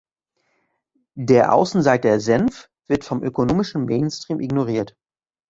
[1.13, 4.97] Der Außenseiter Senf wird vom ökonomischen Mainstream ignoriert.